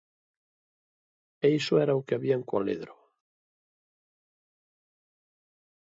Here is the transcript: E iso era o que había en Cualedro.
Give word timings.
E 1.45 1.47
iso 1.59 1.73
era 1.85 1.97
o 1.99 2.05
que 2.05 2.15
había 2.15 2.35
en 2.39 2.47
Cualedro. 2.49 2.93